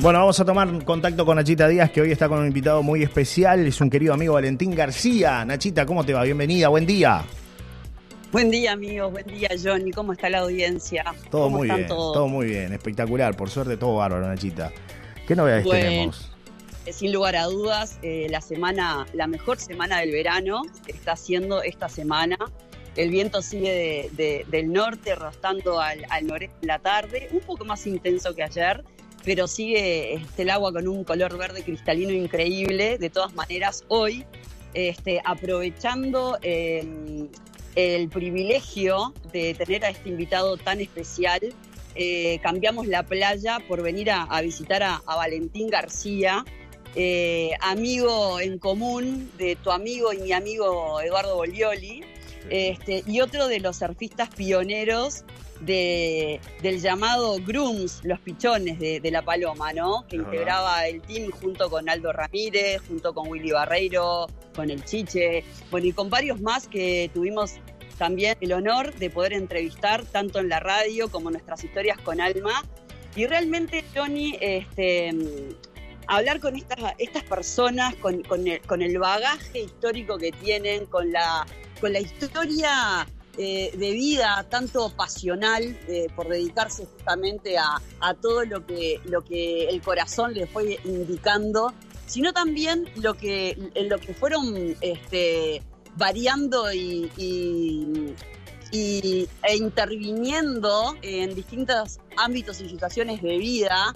[0.00, 3.02] Bueno, vamos a tomar contacto con Nachita Díaz, que hoy está con un invitado muy
[3.02, 3.66] especial.
[3.66, 5.44] Es un querido amigo Valentín García.
[5.44, 6.22] Nachita, ¿cómo te va?
[6.22, 7.22] Bienvenida, buen día.
[8.32, 9.12] Buen día, amigos.
[9.12, 9.90] Buen día, Johnny.
[9.90, 11.04] ¿Cómo está la audiencia?
[11.30, 11.86] Todo muy bien.
[11.86, 12.72] Todo muy bien.
[12.72, 13.36] Espectacular.
[13.36, 14.72] Por suerte, todo bárbaro, Nachita.
[15.28, 16.32] ¿Qué novedades tenemos?
[16.86, 21.62] Eh, sin lugar a dudas, eh, la semana, la mejor semana del verano está siendo
[21.62, 22.38] esta semana.
[22.96, 28.34] El viento sigue del norte, rostando al, al noreste la tarde, un poco más intenso
[28.34, 28.82] que ayer
[29.24, 32.98] pero sigue este, el agua con un color verde cristalino increíble.
[32.98, 34.24] De todas maneras, hoy,
[34.74, 37.28] este, aprovechando em,
[37.74, 41.40] el privilegio de tener a este invitado tan especial,
[41.94, 46.44] eh, cambiamos la playa por venir a, visitar a, Valentín García,
[46.94, 52.04] eh, amigo en común de tu amigo y mi amigo Eduardo Bolioli,
[52.48, 55.24] este, y otro de los surfistas pioneros
[55.60, 60.06] de, del llamado Grooms, los pichones de, La Paloma, ¿no?
[60.08, 65.44] Que integraba el team junto con Aldo Ramírez, junto con Willy Barreiro, con el Chiche,
[65.70, 67.54] bueno, y con varios más que tuvimos
[67.98, 72.64] también el honor de poder entrevistar tanto en la radio como nuestras historias con Alma.
[73.14, 75.10] Y realmente, Tony, este,
[76.06, 81.46] hablar con estas, estas personas, con, el, con el bagaje histórico que tienen, con la,
[81.80, 83.06] con la historia
[83.38, 87.80] eh, de vida tanto pasional eh, por dedicarse justamente a,
[88.20, 91.72] todo lo que, lo que el corazón le fue indicando,
[92.06, 95.62] sino también lo que, en lo que fueron este,
[95.96, 97.10] variando y,
[98.72, 103.94] e interviniendo en distintos ámbitos y situaciones de vida,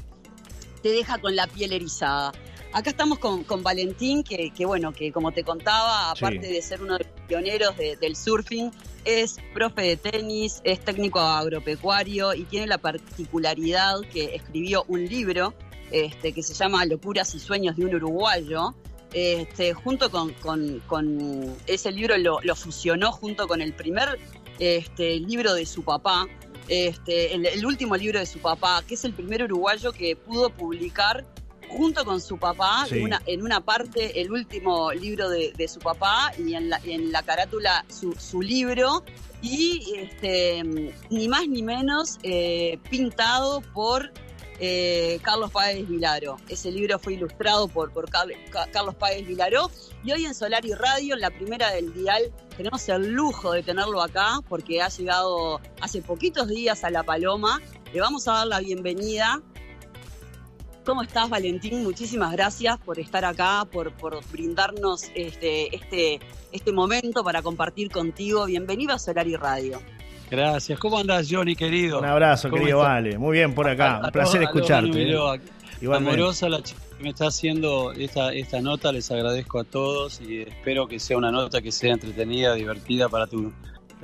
[0.82, 2.32] te deja con la piel erizada.
[2.74, 7.04] Acá estamos con, Valentín, que, bueno, que como te contaba, aparte de ser uno de
[7.04, 8.72] los pioneros del surfing,
[9.04, 15.54] es profe de tenis, es técnico agropecuario y tiene la particularidad que escribió un libro
[15.92, 18.74] este, que se llama Locuras y Sueños de un Uruguayo.
[19.12, 20.34] Este, junto con,
[21.68, 24.18] ese libro lo, fusionó junto con el primer
[24.58, 26.26] este, libro de su papá,
[26.66, 31.24] este, el, último libro de su papá, que es el primer uruguayo que pudo publicar
[31.76, 36.70] junto con su papá, en, una, parte el último libro de, su papá y en
[36.70, 39.04] la, en la carátula su, libro
[39.42, 40.62] y este,
[41.10, 44.12] ni más ni menos eh, pintado por
[44.60, 46.36] eh, Carlos Páez Vilaro.
[46.48, 49.70] Ese libro fue ilustrado por, por Carlos Páez Vilaró
[50.04, 53.62] y hoy en Solar y Radio, en la primera del Dial, tenemos el lujo de
[53.62, 57.60] tenerlo acá porque ha llegado hace poquitos días a La Paloma.
[57.92, 59.42] Le vamos a dar la bienvenida
[60.84, 61.82] ¿Cómo estás, Valentín?
[61.82, 66.20] Muchísimas gracias por estar acá, por, por brindarnos este, este,
[66.52, 68.44] este momento para compartir contigo.
[68.44, 69.80] Bienvenido a Solar y Radio.
[70.30, 70.78] Gracias.
[70.78, 72.00] ¿Cómo andas, Johnny, querido?
[72.00, 73.16] Un abrazo, querido Vale.
[73.16, 74.02] Muy bien por acá.
[74.04, 75.10] Un placer escucharte.
[75.10, 75.38] ¿eh?
[75.90, 78.92] Amorosa la chica que me está haciendo esta, esta nota.
[78.92, 83.26] Les agradezco a todos y espero que sea una nota que sea entretenida, divertida para
[83.26, 83.54] tu,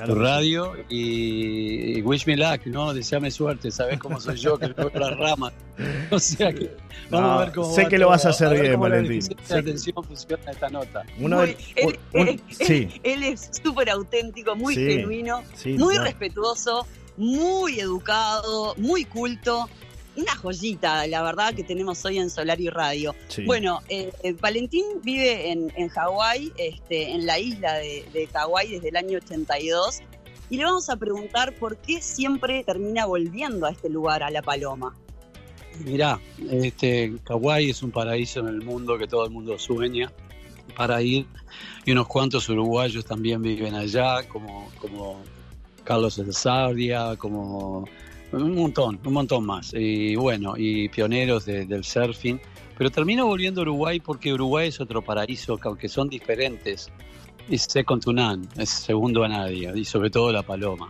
[0.04, 2.94] tu radio y, wish me luck, ¿no?
[2.94, 5.52] Deseame suerte, sabes cómo soy yo, que me voy las ramas.
[6.10, 6.76] O sea que
[7.08, 9.20] vamos a ver cómo Sé que lo vas a hacer bien, Valentín.
[9.48, 11.04] La atención funciona esta nota.
[12.12, 15.42] él, es súper auténtico, muy genuino,
[15.78, 16.86] muy respetuoso,
[17.16, 19.68] muy educado, muy culto
[20.16, 23.14] una joyita, la verdad, que tenemos hoy en Solar y Radio.
[23.46, 28.72] Bueno, eh, eh, Valentín vive en, en Hawái, este, en la isla de, de Hawái
[28.72, 30.00] desde el año 82,
[30.50, 34.42] y le vamos a preguntar por qué siempre termina volviendo a este lugar, a La
[34.42, 34.94] Paloma.
[35.84, 36.20] Mirá,
[36.50, 40.12] este, Hawái es un paraíso en el mundo que todo el mundo sueña
[40.76, 41.26] para ir,
[41.84, 45.22] y unos cuantos uruguayos también viven allá, como, como
[45.84, 47.86] Carlos de Sardia, como
[48.32, 49.72] un montón, un montón más.
[49.74, 52.40] Y bueno, y pioneros del surfing.
[52.76, 56.90] Pero termino volviendo a Uruguay porque Uruguay es otro paraíso, que aunque son diferentes,
[57.50, 60.88] es second to none, es segundo a nadie, y sobre todo la paloma.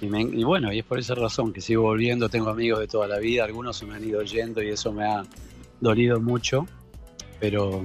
[0.00, 3.18] Y, bueno, y es por esa razón que sigo volviendo, tengo amigos de toda la
[3.18, 5.24] vida, algunos se me han ido yendo y eso me ha
[5.80, 6.66] dolido mucho,
[7.40, 7.84] pero...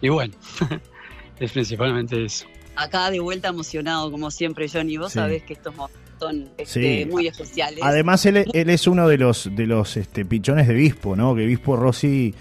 [0.00, 0.34] Y bueno,
[1.40, 2.46] es principalmente eso.
[2.76, 5.74] Acá de vuelta emocionado, como siempre, Johnny, vos sabés que estos
[6.22, 7.80] son este, muy especiales.
[7.82, 11.34] Además, él, es uno de los, de los este, pichones de Bispo, ¿no?
[11.34, 12.34] Que Bispo Rossi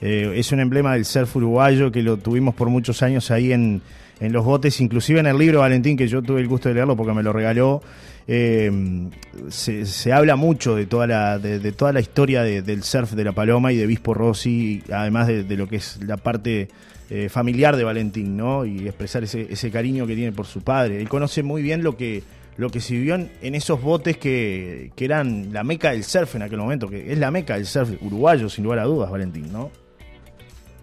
[0.00, 3.82] eh, es un emblema del surf uruguayo que lo tuvimos por muchos años ahí en,
[4.20, 6.96] en los botes, inclusive en el libro Valentín, que yo tuve el gusto de leerlo
[6.96, 7.82] porque me lo regaló.
[8.28, 9.08] Eh,
[9.50, 13.72] se, habla mucho de toda la, de, toda la historia del surf de la Paloma
[13.72, 16.68] y de Bispo Rossi, además de, lo que es la parte
[17.08, 18.64] eh, familiar de Valentín, ¿no?
[18.64, 21.00] Y expresar ese, ese cariño que tiene por su padre.
[21.00, 22.24] Él conoce muy bien lo que
[22.56, 26.42] lo que se vivió en, esos botes que, que, eran la meca del surf en
[26.42, 29.70] aquel momento, que es la meca del surf uruguayo, sin lugar a dudas, Valentín, ¿no?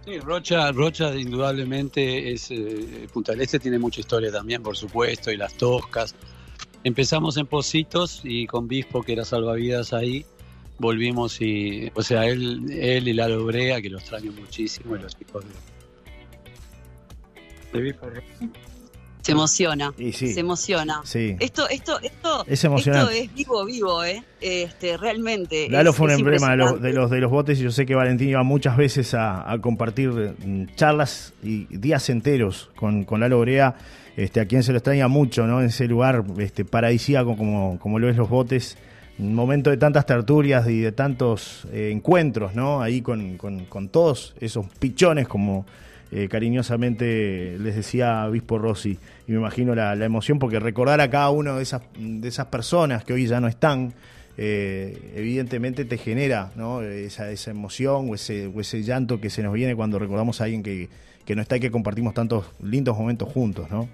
[0.05, 5.31] Sí, Rocha, Rocha indudablemente es eh, Punta del Este tiene mucha historia también, por supuesto,
[5.31, 6.13] y las toscas.
[6.83, 10.25] Empezamos en Positos y con Bispo, que era salvavidas ahí,
[10.77, 15.15] volvimos y, o sea, él, él y la Lobrea, que lo extraño muchísimo, y los
[15.21, 15.45] hijos
[17.71, 18.07] de, de Bispo.
[19.23, 19.93] Se emociona.
[20.11, 21.01] Se emociona.
[21.05, 24.21] Esto, esto, esto, es esto es vivo, vivo, ¿eh?
[24.41, 25.69] Este, realmente.
[25.69, 27.95] Lalo fue un emblema de los, de los, de los botes y yo sé que
[27.95, 33.75] Valentín iba muchas veces a, compartir mm, charlas y días enteros con, con Lalo Brea,
[34.17, 35.61] este, a quien se lo extraña mucho, ¿no?
[35.61, 38.77] En ese lugar este, paradisíaco como, como lo es los botes.
[39.19, 42.81] Un momento de tantas tertulias y de tantos eh, encuentros, ¿no?
[42.81, 45.65] Ahí con, con, con todos esos pichones como
[46.15, 51.31] eh, cariñosamente les decía Bispo Rossi, y me imagino la, emoción, porque recordar a cada
[51.31, 53.95] uno de esas, de esas personas que hoy ya no están,
[54.37, 56.51] eh, evidentemente te genera
[56.83, 60.61] esa, esa emoción o ese, ese llanto que se nos viene cuando recordamos a alguien
[60.61, 60.87] que,
[61.35, 63.89] no está y que compartimos tantos lindos momentos juntos, ¿no?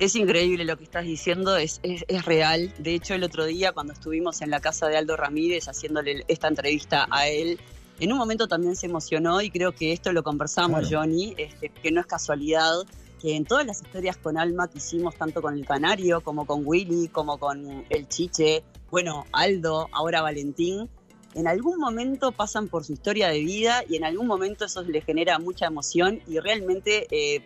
[0.00, 2.72] Es increíble lo que estás diciendo, es, es, es, real.
[2.78, 6.48] De hecho, el otro día cuando estuvimos en la casa de Aldo Ramírez haciéndole esta
[6.48, 7.60] entrevista a él,
[8.00, 11.92] en un momento también se emocionó y creo que esto lo conversamos, Johnny, este, que
[11.92, 12.72] no es casualidad
[13.20, 16.62] que en todas las historias con alma que hicimos, tanto con el Canario, como con
[16.64, 20.88] Willy, como con el Chiche, bueno, Aldo, ahora Valentín,
[21.34, 25.02] en algún momento pasan por su historia de vida y en algún momento eso le
[25.02, 27.42] genera mucha emoción y realmente eh,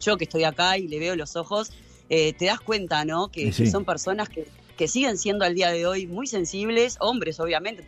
[0.00, 1.72] yo que estoy acá y le veo los ojos,
[2.08, 3.28] eh, te das cuenta, ¿no?
[3.28, 4.46] que son personas que
[4.78, 7.84] que siguen siendo al día de hoy muy sensibles, hombres obviamente,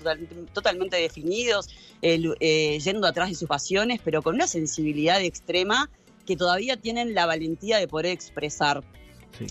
[0.53, 1.69] totalmente definidos,
[2.03, 5.89] eh, yendo atrás de sus pasiones, pero con una sensibilidad extrema
[6.27, 8.83] que todavía tienen la valentía de poder expresar.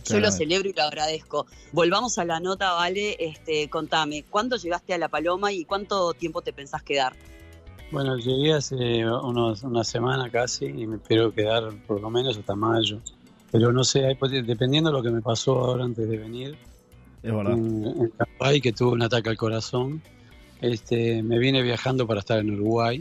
[0.05, 1.47] Yo lo celebro y lo agradezco.
[1.71, 3.15] Volvamos a la nota, Vale.
[3.17, 7.15] Este, contame, ¿cuándo llegaste a La Paloma y cuánto tiempo te pensás quedar?
[7.89, 8.75] Bueno, llegué hace
[9.05, 12.99] unos, una semana casi y me espero quedar por lo menos hasta mayo.
[13.49, 16.57] Pero no sé, dependiendo de lo que me pasó ahora antes de venir,
[17.23, 17.53] es verdad.
[17.53, 20.01] En, que tuvo un ataque al corazón.
[20.61, 22.99] Este, me vine viajando para estar en Uruguay.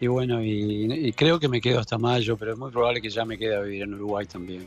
[0.00, 3.24] Y bueno, y, creo que me quedo hasta mayo, pero es muy probable que ya
[3.24, 4.66] me quede a vivir en Uruguay también.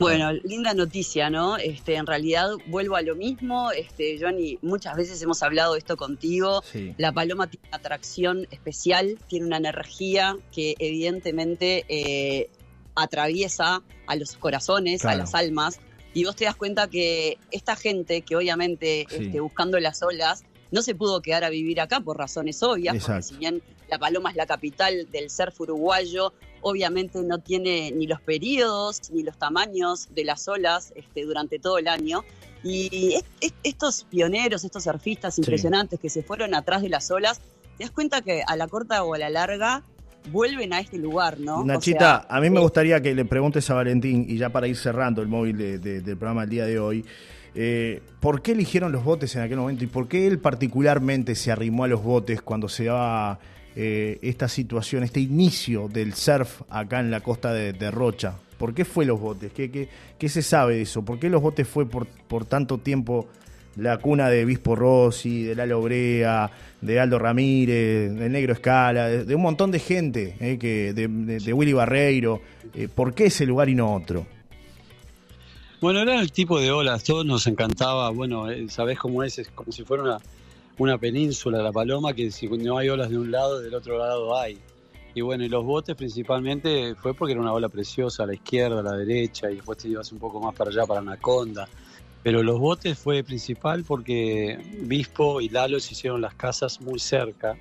[0.00, 1.56] Bueno, linda noticia, ¿no?
[1.56, 5.96] Este, en realidad vuelvo a lo mismo, este, Johnny, muchas veces hemos hablado de esto
[5.96, 6.64] contigo.
[6.98, 12.50] La paloma tiene una atracción especial, tiene una energía que evidentemente eh,
[12.96, 15.78] atraviesa a los corazones, a las almas
[16.14, 20.80] y vos te das cuenta que esta gente que obviamente este, buscando las olas no
[20.80, 24.36] se pudo quedar a vivir acá por razones obvias, porque si bien La Paloma es
[24.36, 26.32] la capital del surf uruguayo,
[26.62, 31.78] obviamente no tiene ni los periodos ni los tamaños de las olas este, durante todo
[31.78, 32.24] el año.
[32.62, 33.22] Y
[33.62, 37.40] estos pioneros, estos surfistas impresionantes que se fueron atrás de las olas,
[37.76, 39.84] te das cuenta que a la corta o a la larga
[40.30, 41.64] vuelven a este lugar, ¿no?
[41.64, 44.76] Nachita, a mí me eh, gustaría que le preguntes a Valentín, y ya para ir
[44.76, 47.04] cerrando el móvil del programa del día de hoy,
[47.54, 51.52] eh, ¿por qué eligieron los botes en aquel momento y por qué él particularmente se
[51.52, 53.38] arrimó a los botes cuando se daba
[53.76, 58.34] eh, esta situación, este inicio del surf acá en la costa de, Rocha?
[58.58, 59.52] ¿Por qué fue los botes?
[59.52, 59.88] ¿Qué, ¿Qué,
[60.18, 61.04] qué, se sabe de eso?
[61.04, 63.28] ¿Por qué los botes fue por, por tanto tiempo
[63.76, 66.50] la cuna de Bispo Rossi, de Lalo Brea,
[66.80, 71.72] de Aldo Ramírez, de Negro Escala, de, un montón de gente, eh, que, de, Willy
[71.72, 72.40] Barreiro.
[72.74, 74.26] Eh, ¿Por qué ese lugar y no otro?
[75.80, 79.48] Bueno, era el tipo de olas, todos nos encantaba, bueno, eh, sabés cómo es, es
[79.50, 80.18] como si fuera una,
[80.78, 84.36] una península, la paloma, que si no hay olas de un lado, del otro lado
[84.38, 84.58] hay.
[85.14, 88.80] Y bueno, y los botes principalmente fue porque era una ola preciosa a la izquierda,
[88.80, 91.68] a la derecha, y después te ibas un poco más para allá, para Anaconda.
[92.24, 97.54] Pero los botes fue principal porque Bispo y Lalo se hicieron las casas muy cerca.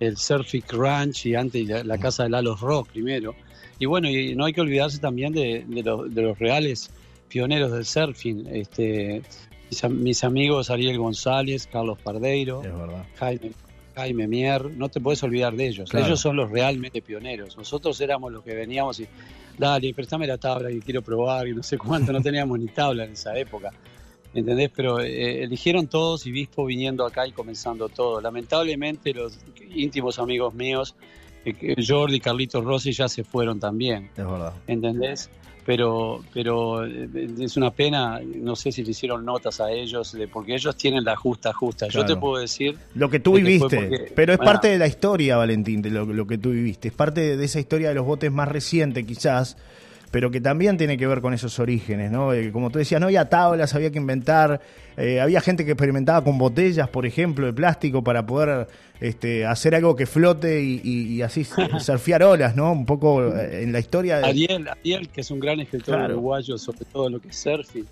[0.00, 3.34] El Surfic Ranch y antes la, casa de Lalo Rock primero.
[3.78, 6.90] Y bueno, y no hay que olvidarse también de, los reales
[7.28, 8.46] pioneros del surfing.
[8.46, 9.22] Este,
[9.90, 12.62] mis, amigos Ariel González, Carlos Pardeiro,
[13.16, 13.52] Jaime,
[13.94, 15.92] Jaime Mier, no te puedes olvidar de ellos.
[15.92, 17.58] Ellos son los realmente pioneros.
[17.58, 19.06] Nosotros éramos los que veníamos y
[19.58, 23.04] dale, préstame la tabla que quiero probar, y no sé cuánto, no teníamos ni tabla
[23.04, 23.70] en esa época.
[24.34, 24.70] ¿Entendés?
[24.74, 28.20] Pero eh, eligieron todos y Bispo viniendo acá y comenzando todo.
[28.20, 29.38] Lamentablemente los
[29.72, 30.96] íntimos amigos míos,
[31.44, 34.10] eh, Jordi, Carlitos Rossi ya se fueron también.
[34.16, 34.52] Es verdad.
[34.66, 35.30] ¿Entendés?
[35.64, 37.08] Pero pero eh,
[37.40, 41.16] es una pena, no sé si le hicieron notas a ellos, porque ellos tienen la
[41.16, 41.88] justa justa.
[41.88, 42.76] Yo te puedo decir...
[42.94, 46.50] Lo que tú viviste, pero es parte de la historia, Valentín, de lo, que tú
[46.50, 49.56] viviste, es parte de esa historia de los botes más reciente quizás,
[50.14, 52.32] pero que también tiene que ver con esos orígenes, ¿no?
[52.32, 54.60] Eh, como tú decías, no había tablas, había que inventar,
[54.96, 58.68] eh, había gente que experimentaba con botellas, por ejemplo, de plástico para poder
[59.00, 61.42] este, hacer algo que flote y, así
[61.80, 62.70] surfear olas, ¿no?
[62.70, 64.26] Un poco en la historia de...
[64.26, 67.84] Ariel, Ariel, que es un gran escritor uruguayo sobre todo lo que es surfing,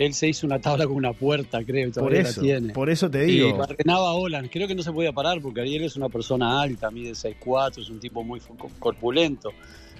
[0.00, 2.72] él se hizo una tabla con una puerta, creo, y todavía por eso, la tiene.
[2.72, 3.48] Por eso te digo.
[3.50, 4.46] Y barrenaba olas.
[4.50, 7.90] Creo que no se podía parar porque Ariel es una persona alta, mide 6'4", es
[7.90, 8.40] un tipo muy
[8.78, 9.52] corpulento.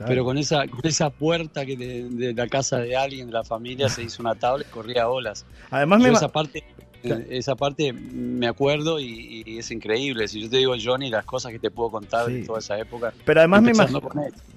[0.07, 3.91] Pero con esa, con esa puerta que de, la casa de alguien, de la familia,
[3.91, 5.45] se hizo una tabla y corría olas.
[5.69, 6.65] Además, me esa parte
[7.03, 10.29] esa parte me acuerdo y, es increíble.
[10.29, 13.13] Si yo te digo, Johnny, las cosas que te puedo contar de toda esa época.
[13.25, 13.73] Pero además me,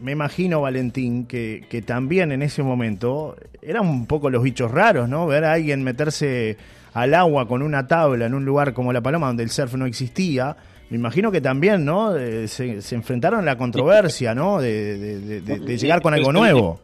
[0.01, 5.09] me, imagino, Valentín, que, que, también en ese momento eran un poco los bichos raros,
[5.09, 5.27] ¿no?
[5.27, 6.57] Ver a alguien meterse
[6.93, 9.85] al agua con una tabla en un lugar como La Paloma, donde el surf no
[9.85, 10.55] existía.
[10.89, 12.15] Me imagino que también, ¿no?
[12.15, 14.61] Eh, se, enfrentaron a la controversia, ¿no?
[14.61, 16.81] De, de llegar con algo nuevo.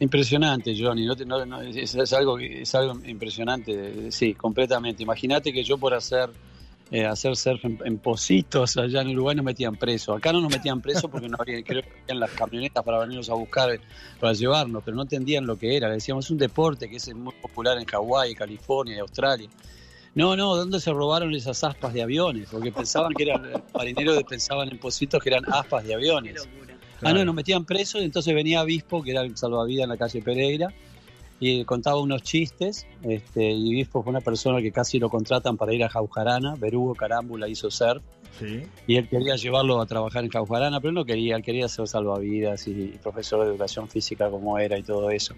[0.00, 1.06] Impresionante, Johnny.
[1.06, 5.02] No, es, algo, es algo impresionante, sí, completamente.
[5.02, 6.30] Imagínate que yo por hacer
[6.90, 10.14] eh, hacer surf en, Positos allá en Uruguay nos metían preso.
[10.14, 13.34] Acá no nos metían preso porque no había, creo que las camionetas para venirnos a
[13.34, 13.78] buscar,
[14.18, 15.86] para llevarnos, pero no entendían lo que era.
[15.88, 19.48] Le decíamos, es un deporte que es muy popular en Hawái, California Australia.
[20.16, 22.48] No, no, ¿dónde se robaron esas aspas de aviones?
[22.50, 26.48] Porque pensaban que eran, marineros pensaban en Positos que eran aspas de aviones.
[27.02, 30.22] Ah, no, nos metían presos, entonces venía Bispo, que era el salvavidas en la calle
[30.22, 30.68] Pereira,
[31.38, 35.72] y contaba unos chistes, este, y Bispo fue una persona que casi lo contratan para
[35.72, 38.00] ir a Jaujarana, Berugo Carámbula hizo ser,
[38.86, 42.66] y él quería llevarlo a trabajar en Jaujarana, pero no quería, él quería ser salvavidas
[42.68, 45.34] y profesor de educación física como era y todo eso.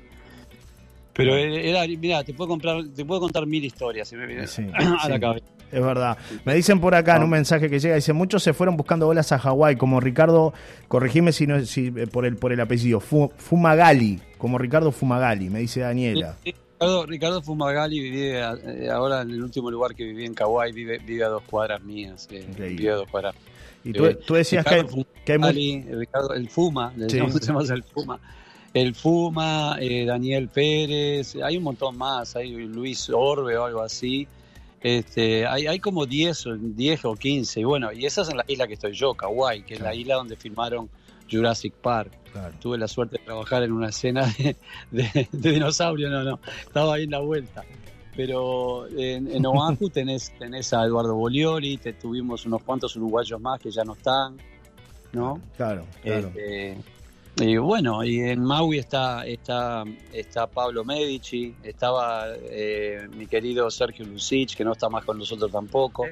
[1.14, 4.44] Pero era, mira, te puedo, comprar, te puedo contar mil historias si me viene
[5.00, 5.46] a la cabeza.
[5.70, 6.18] Es verdad.
[6.44, 9.32] Me dicen por acá en un mensaje que llega, dice, muchos se fueron buscando bolas
[9.32, 10.52] a Hawái, como Ricardo,
[10.88, 15.60] corregime si no si, eh, por el por el apellido, Fumagali, como Ricardo Fumagali, me
[15.60, 16.36] dice Daniela.
[17.06, 21.24] Ricardo, Fumagali vive eh, ahora en el último lugar que viví en Hawái, vive, vive
[21.24, 22.28] a dos cuadras mías.
[22.30, 23.36] Eh, vive a dos cuadras.
[23.84, 24.84] Y tú, tú decías que,
[25.24, 25.82] que, hay muy...
[25.82, 28.18] Ricardo, el Fuma, le decimos el Fuma
[28.74, 34.26] el Fuma, eh, Daniel Pérez, hay un montón más, hay Luis Orbe o algo así.
[34.80, 38.66] Este, hay, hay como 10, 10 o 15, y bueno, y esa es la isla
[38.66, 40.88] que estoy yo, Kauai, que es la isla donde filmaron
[41.30, 42.12] Jurassic Park.
[42.60, 44.26] Tuve la suerte de trabajar en una escena
[44.90, 47.62] de, dinosaurio, no, no, estaba ahí en la vuelta.
[48.16, 53.60] Pero en, en Oahu tenés, tenés a Eduardo Bolioli, te tuvimos unos cuantos uruguayos más
[53.60, 54.36] que ya no están,
[55.12, 55.40] ¿no?
[55.56, 56.28] Claro, claro.
[56.28, 56.76] Este,
[57.36, 64.04] y bueno, y en Maui está, está, está Pablo Medici, estaba eh, mi querido Sergio
[64.04, 66.04] Lucich, que no está más con nosotros tampoco.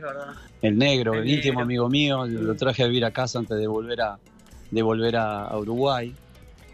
[0.62, 4.00] El negro, el, íntimo amigo mío, lo traje a vivir a casa antes de volver
[4.00, 4.18] a,
[4.70, 6.14] de volver a Uruguay.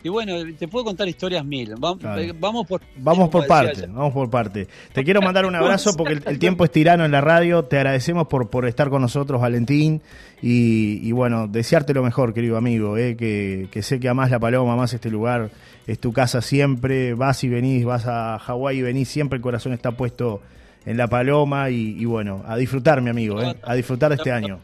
[0.06, 1.72] Y bueno, te puedo contar historias mil.
[1.72, 4.68] Eh, vamos, por vamos por parte, vamos por parte.
[4.92, 7.64] Te quiero mandar un abrazo porque el, tiempo es tirano en la radio.
[7.64, 10.00] Te agradecemos por, por estar con nosotros, Valentín.
[10.40, 12.96] Y, bueno, desearte lo mejor, querido amigo.
[12.96, 15.50] Eh, que, sé que amás La Paloma, amás este lugar.
[15.88, 17.14] Es tu casa siempre.
[17.14, 19.08] Vas y venís, vas a Hawái y venís.
[19.08, 20.40] Siempre el corazón está puesto
[20.84, 21.68] en La Paloma.
[21.70, 23.42] Y, bueno, a disfrutar, mi amigo.
[23.42, 24.60] Eh, a disfrutar de este año.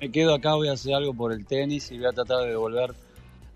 [0.00, 2.48] Me quedo acá, voy a hacer algo por el tenis y voy a tratar de
[2.48, 2.90] devolver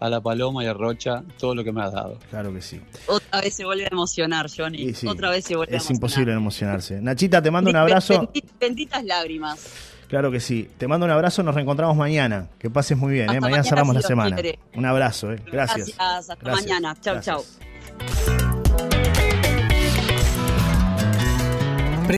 [0.02, 2.18] a la Paloma y a Rocha todo lo que me has dado.
[2.28, 2.80] Claro que sí.
[3.06, 4.92] Otra vez se vuelve a emocionar, Johnny.
[5.06, 5.80] Otra vez se vuelve a emocionar.
[5.80, 7.00] Es imposible emocionarse.
[7.00, 8.28] Nachita, te mando un abrazo.
[8.60, 9.64] Benditas lágrimas.
[10.08, 10.68] Claro que sí.
[10.76, 12.48] Te mando un abrazo, nos reencontramos mañana.
[12.58, 13.40] Que pases muy bien, ¿eh?
[13.40, 14.36] mañana, cerramos la semana.
[14.74, 15.36] Un abrazo, ¿eh?
[15.50, 15.96] Gracias.
[15.96, 16.96] Gracias, hasta mañana.
[17.00, 18.41] Chau, chau.